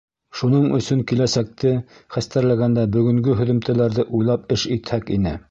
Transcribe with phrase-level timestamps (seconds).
[0.37, 1.73] Шуның өсөн киләсәкте
[2.15, 5.37] хәстәрләгәндә бөгөнгө һөҙөмтәләрҙе уйлап эш итһәк ине.